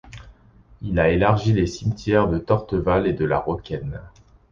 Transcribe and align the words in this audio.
Il 0.81 0.99
a 0.99 1.09
élargi 1.09 1.53
les 1.53 1.67
cimetières 1.67 2.27
de 2.27 2.39
Torteval 2.39 3.05
et 3.05 3.13
de 3.13 3.23
la 3.23 3.37
Rocquaine. 3.37 4.01